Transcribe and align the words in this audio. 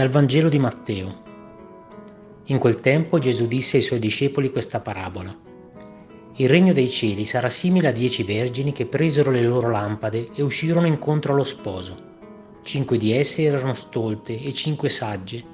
Dal 0.00 0.08
Vangelo 0.08 0.48
di 0.48 0.58
Matteo. 0.58 1.22
In 2.44 2.56
quel 2.56 2.80
tempo 2.80 3.18
Gesù 3.18 3.46
disse 3.46 3.76
ai 3.76 3.82
suoi 3.82 3.98
discepoli 3.98 4.50
questa 4.50 4.80
parabola. 4.80 5.36
Il 6.36 6.48
regno 6.48 6.72
dei 6.72 6.88
cieli 6.88 7.26
sarà 7.26 7.50
simile 7.50 7.88
a 7.88 7.92
dieci 7.92 8.22
vergini 8.22 8.72
che 8.72 8.86
presero 8.86 9.30
le 9.30 9.42
loro 9.42 9.68
lampade 9.68 10.30
e 10.32 10.42
uscirono 10.42 10.86
incontro 10.86 11.34
allo 11.34 11.44
sposo. 11.44 11.94
Cinque 12.62 12.96
di 12.96 13.12
esse 13.12 13.42
erano 13.42 13.74
stolte 13.74 14.40
e 14.40 14.54
cinque 14.54 14.88
sagge. 14.88 15.44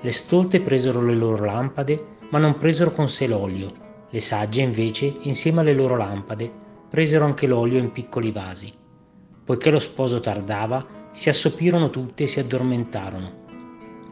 Le 0.00 0.10
stolte 0.10 0.60
presero 0.60 1.00
le 1.00 1.14
loro 1.14 1.44
lampade, 1.44 2.04
ma 2.30 2.38
non 2.38 2.58
presero 2.58 2.90
con 2.90 3.08
sé 3.08 3.28
l'olio. 3.28 3.72
Le 4.10 4.18
sagge 4.18 4.62
invece, 4.62 5.14
insieme 5.20 5.60
alle 5.60 5.74
loro 5.74 5.94
lampade, 5.94 6.50
presero 6.90 7.24
anche 7.24 7.46
l'olio 7.46 7.78
in 7.78 7.92
piccoli 7.92 8.32
vasi. 8.32 8.72
Poiché 9.44 9.70
lo 9.70 9.78
sposo 9.78 10.18
tardava, 10.18 10.84
si 11.12 11.28
assopirono 11.28 11.88
tutte 11.90 12.24
e 12.24 12.26
si 12.26 12.40
addormentarono. 12.40 13.44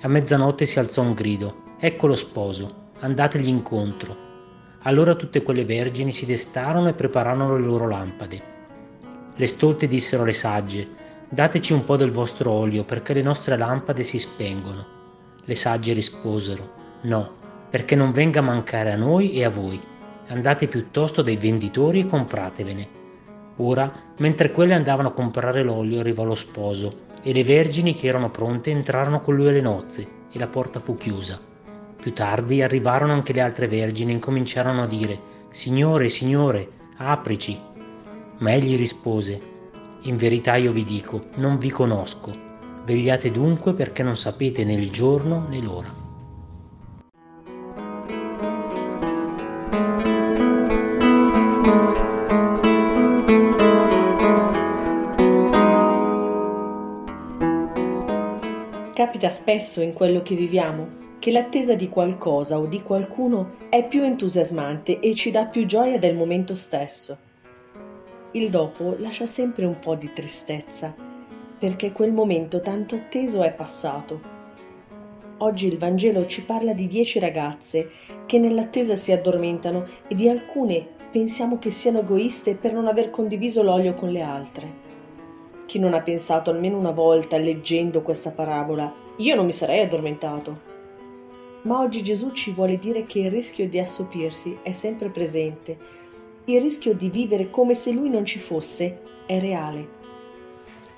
A 0.05 0.09
mezzanotte 0.09 0.67
si 0.67 0.79
alzò 0.79 1.01
un 1.01 1.15
grido. 1.15 1.63
Ecco 1.79 2.07
lo 2.07 2.15
sposo, 2.15 2.91
andategli 3.01 3.49
incontro. 3.49 4.15
Allora 4.81 5.15
tutte 5.15 5.43
quelle 5.43 5.65
vergini 5.65 6.13
si 6.13 6.27
destarono 6.27 6.89
e 6.89 6.93
prepararono 6.93 7.57
le 7.57 7.65
loro 7.65 7.89
lampade. 7.89 8.43
Le 9.35 9.47
stolte 9.47 9.89
dissero 9.89 10.25
alle 10.25 10.35
sagge, 10.35 10.87
dateci 11.27 11.73
un 11.73 11.87
po' 11.87 11.97
del 11.97 12.11
vostro 12.11 12.51
olio 12.51 12.85
perché 12.85 13.15
le 13.15 13.23
nostre 13.23 13.57
lampade 13.57 14.03
si 14.03 14.19
spengono. 14.19 14.87
Le 15.43 15.55
sagge 15.55 15.95
risposero, 15.95 16.99
no, 17.05 17.31
perché 17.71 17.97
non 17.97 18.13
venga 18.13 18.41
a 18.41 18.43
mancare 18.43 18.93
a 18.93 18.97
noi 18.97 19.33
e 19.33 19.45
a 19.45 19.49
voi. 19.49 19.81
Andate 20.27 20.69
piuttosto 20.69 21.23
dai 21.23 21.39
venditori 21.39 22.01
e 22.01 22.07
compratevene. 22.07 22.89
Ora, 23.57 23.93
mentre 24.19 24.51
quelle 24.51 24.75
andavano 24.75 25.09
a 25.09 25.13
comprare 25.13 25.63
l'olio, 25.63 26.01
arrivò 26.01 26.25
lo 26.25 26.35
sposo 26.35 27.03
e 27.23 27.33
le 27.33 27.45
vergini 27.45 27.95
che 27.95 28.07
erano 28.07 28.31
pronte 28.31 28.71
entrarono 28.71 29.21
con 29.21 29.37
lui 29.37 29.49
alle 29.49 29.61
nozze 29.61 30.07
e 30.31 30.39
la 30.39 30.49
porta 30.49 30.81
fu 30.81 30.97
chiusa. 30.97 31.41
Più 31.97 32.13
tardi 32.13 32.63
arrivarono 32.63 33.13
anche 33.13 33.33
le 33.33 33.41
altre 33.41 33.69
vergini 33.69 34.11
e 34.11 34.15
incominciarono 34.15 34.83
a 34.83 34.87
dire 34.87 35.33
Signore, 35.51 36.09
Signore, 36.09 36.69
aprici. 36.97 37.59
Ma 38.39 38.53
egli 38.53 38.77
rispose 38.77 39.53
In 40.03 40.17
verità 40.17 40.57
io 40.57 40.73
vi 40.73 40.85
dico, 40.85 41.29
non 41.37 41.57
vi 41.57 41.71
conosco. 41.71 42.37
Vegliate 42.85 43.31
dunque 43.31 43.73
perché 43.73 44.03
non 44.03 44.17
sapete 44.17 44.65
né 44.65 44.75
il 44.75 44.91
giorno 44.91 45.47
né 45.49 45.61
l'ora. 45.61 46.05
Capita 58.95 59.29
spesso 59.29 59.81
in 59.81 59.93
quello 59.93 60.23
che 60.23 60.37
viviamo 60.37 61.03
che 61.19 61.33
l'attesa 61.33 61.75
di 61.75 61.89
qualcosa 61.89 62.61
o 62.61 62.67
di 62.67 62.81
qualcuno 62.81 63.57
è 63.69 63.85
più 63.89 64.05
entusiasmante 64.05 65.01
e 65.01 65.17
ci 65.17 65.33
dà 65.33 65.47
più 65.47 65.67
gioia 65.67 65.99
del 65.99 66.15
momento 66.15 66.55
stesso. 66.55 67.19
Il 68.31 68.51
dopo 68.51 68.95
lascia 69.01 69.27
sempre 69.27 69.65
un 69.65 69.81
po' 69.81 69.97
di 69.97 70.13
tristezza, 70.13 70.95
perché 71.59 71.91
quel 71.91 72.13
momento 72.13 72.61
tanto 72.61 72.95
atteso 72.95 73.43
è 73.43 73.53
passato. 73.53 74.21
Oggi 75.39 75.67
il 75.67 75.77
Vangelo 75.77 76.25
ci 76.27 76.45
parla 76.45 76.73
di 76.73 76.87
dieci 76.87 77.19
ragazze 77.19 77.91
che 78.27 78.39
nell'attesa 78.39 78.95
si 78.95 79.11
addormentano 79.11 79.89
e 80.07 80.15
di 80.15 80.29
alcune 80.29 80.87
pensiamo 81.11 81.59
che 81.59 81.71
siano 81.71 81.99
egoiste 81.99 82.55
per 82.55 82.73
non 82.73 82.87
aver 82.87 83.11
condiviso 83.11 83.65
l'olio 83.65 83.93
con 83.95 84.11
le 84.11 84.21
altre. 84.21 84.94
Chi 85.75 85.81
non 85.81 85.95
ha 85.95 86.03
pensato 86.03 86.51
almeno 86.51 86.79
una 86.79 86.93
volta 86.93 87.37
leggendo 87.37 88.03
questa 88.03 88.31
parabola, 88.31 88.95
io 89.17 89.35
non 89.35 89.45
mi 89.45 89.51
sarei 89.51 89.81
addormentato. 89.81 90.61
Ma 91.63 91.81
oggi 91.81 92.01
Gesù 92.01 92.31
ci 92.31 92.53
vuole 92.53 92.79
dire 92.79 93.03
che 93.03 93.19
il 93.19 93.31
rischio 93.33 93.69
di 93.69 93.81
assopirsi 93.81 94.57
è 94.63 94.71
sempre 94.71 95.09
presente. 95.09 95.77
Il 96.45 96.61
rischio 96.61 96.95
di 96.95 97.11
vivere 97.11 97.51
come 97.51 97.75
se 97.75 97.91
lui 97.91 98.09
non 98.09 98.25
ci 98.25 98.39
fosse 98.39 99.01
è 99.27 99.41
reale. 99.41 99.89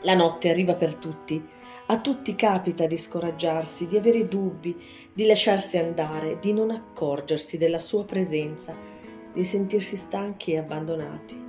La 0.03 0.15
notte 0.15 0.51
arriva 0.51 0.75
per 0.75 0.95
tutti. 0.95 1.43
A 1.87 1.99
tutti 1.99 2.35
capita 2.35 2.87
di 2.87 2.99
scoraggiarsi, 2.99 3.87
di 3.87 3.97
avere 3.97 4.29
dubbi, 4.29 4.77
di 5.11 5.25
lasciarsi 5.25 5.79
andare, 5.79 6.39
di 6.39 6.53
non 6.53 6.69
accorgersi 6.69 7.57
della 7.57 7.81
sua 7.81 8.05
presenza, 8.05 8.77
di 9.33 9.43
sentirsi 9.43 9.97
stanchi 9.97 10.53
e 10.53 10.59
abbandonati. 10.59 11.45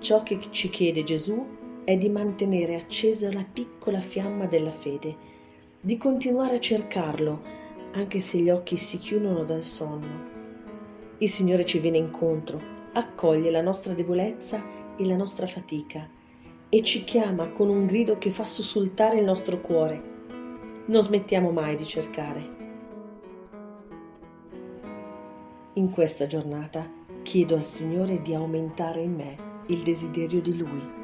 Ciò 0.00 0.24
che 0.24 0.40
ci 0.50 0.68
chiede 0.68 1.04
Gesù 1.04 1.58
è 1.90 1.96
di 1.96 2.08
mantenere 2.08 2.76
accesa 2.76 3.32
la 3.32 3.44
piccola 3.44 4.00
fiamma 4.00 4.46
della 4.46 4.70
fede, 4.70 5.16
di 5.80 5.96
continuare 5.96 6.54
a 6.54 6.60
cercarlo, 6.60 7.42
anche 7.94 8.20
se 8.20 8.38
gli 8.38 8.48
occhi 8.48 8.76
si 8.76 8.98
chiudono 8.98 9.42
dal 9.42 9.64
sonno. 9.64 10.28
Il 11.18 11.28
Signore 11.28 11.64
ci 11.64 11.80
viene 11.80 11.98
incontro, 11.98 12.60
accoglie 12.92 13.50
la 13.50 13.60
nostra 13.60 13.92
debolezza 13.92 14.64
e 14.96 15.04
la 15.04 15.16
nostra 15.16 15.46
fatica 15.46 16.08
e 16.68 16.80
ci 16.82 17.02
chiama 17.02 17.50
con 17.50 17.68
un 17.68 17.86
grido 17.86 18.18
che 18.18 18.30
fa 18.30 18.46
sussultare 18.46 19.18
il 19.18 19.24
nostro 19.24 19.60
cuore. 19.60 20.00
Non 20.86 21.02
smettiamo 21.02 21.50
mai 21.50 21.74
di 21.74 21.84
cercare. 21.84 22.58
In 25.72 25.90
questa 25.90 26.28
giornata 26.28 26.88
chiedo 27.22 27.56
al 27.56 27.64
Signore 27.64 28.22
di 28.22 28.32
aumentare 28.32 29.02
in 29.02 29.12
me 29.12 29.36
il 29.66 29.82
desiderio 29.82 30.40
di 30.40 30.56
Lui. 30.56 30.99